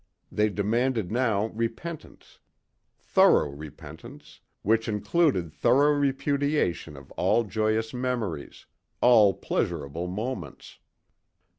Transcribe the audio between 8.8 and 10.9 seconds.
all pleasurable moments.